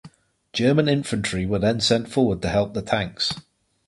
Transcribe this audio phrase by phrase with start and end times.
[0.51, 3.33] German infantry were then sent forward to help the tanks.